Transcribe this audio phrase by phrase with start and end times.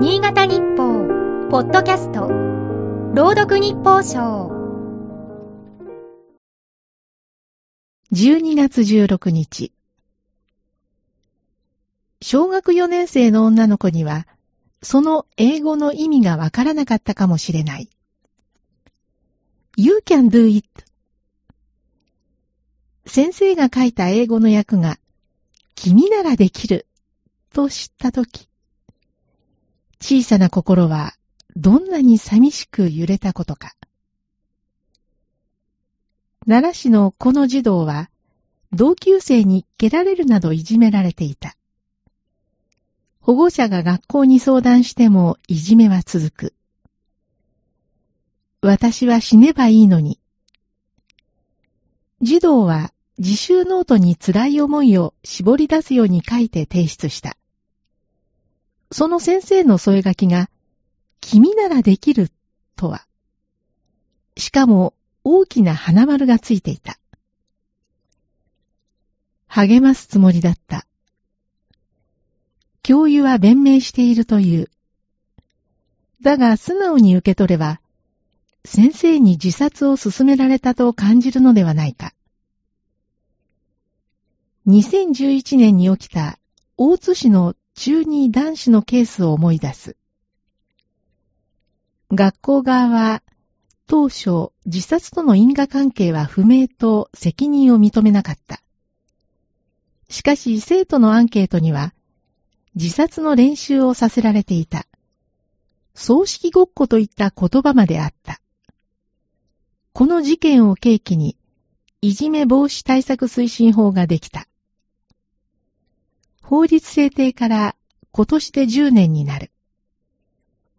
[0.00, 4.48] 新潟日報、ポッドキャスト、朗読日報賞。
[8.12, 9.72] 12月16日。
[12.22, 14.28] 小学4年生の女の子には、
[14.82, 17.88] その英語の意味がわからなかったかもしれない。
[19.76, 20.64] You can do it.
[23.04, 25.00] 先生が書いた英語の訳が、
[25.74, 26.86] 君ならできる、
[27.52, 28.47] と知ったとき、
[30.00, 31.14] 小さな心は
[31.56, 33.74] どんなに寂しく揺れたことか。
[36.46, 38.10] 奈良市のこの児童は、
[38.72, 41.56] 同級生に蹴られるなどいじめられていた。
[43.20, 46.54] 保護者が学校に相談してもいじめは続く。
[48.62, 50.18] 私は死ねばいいのに。
[52.22, 57.36] 児童は自習ノートに辛い思いを絞り出すように書いて提出した。
[58.90, 60.48] その先生の添え書きが、
[61.20, 62.30] 君ならできる
[62.76, 63.06] とは。
[64.36, 66.98] しかも大きな花丸がついていた。
[69.46, 70.86] 励ますつもりだった。
[72.82, 74.70] 教諭は弁明しているという。
[76.22, 77.80] だが素直に受け取れば、
[78.64, 82.14] 先生に自殺を勧められたと感じるのではないか。
[84.66, 86.38] 2011年に起きた
[86.76, 89.96] 大津市の中二男子のケースを思い出す。
[92.12, 93.22] 学校側は
[93.86, 98.60] 当初自殺との因果関係は不明と責任を認めなかった。
[100.08, 101.94] しかし生徒のアンケートには
[102.74, 104.88] 自殺の練習をさせられていた。
[105.94, 108.40] 葬式ごっこといった言葉まであった。
[109.92, 111.36] この事件を契機に、
[112.00, 114.48] いじめ防止対策推進法ができた。
[116.48, 117.76] 法律制定から
[118.10, 119.50] 今年で10年になる。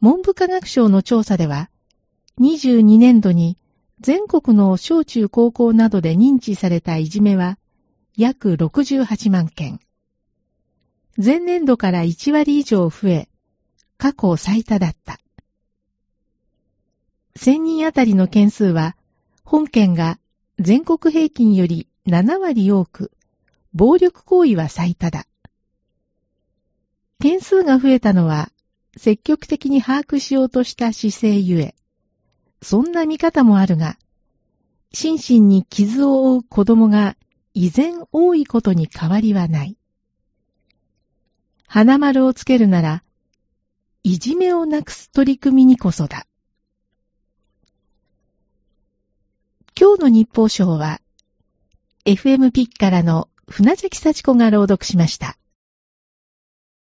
[0.00, 1.68] 文部科学省の調査では、
[2.40, 3.58] 22年度に
[4.00, 7.58] 全国の小中高校などで認知されたいじめは
[8.16, 9.78] 約68万件。
[11.22, 13.28] 前年度から1割以上増え、
[13.98, 15.20] 過去最多だった。
[17.36, 18.96] 1000人あたりの件数は、
[19.44, 20.18] 本件が
[20.58, 23.12] 全国平均より7割多く、
[23.74, 25.27] 暴力行為は最多だ。
[27.20, 28.52] 件数が増えたのは、
[28.96, 31.74] 積極的に把握しようとした姿勢ゆえ、
[32.62, 33.98] そんな見方もあるが、
[34.92, 37.16] 心身に傷を負う子供が
[37.54, 39.76] 依然多いことに変わりはない。
[41.66, 43.02] 花丸をつけるなら、
[44.04, 46.24] いじめをなくす取り組みにこそだ。
[49.78, 51.00] 今日の日報賞は、
[52.04, 55.36] FM ピッからの船崎幸子が朗読しました。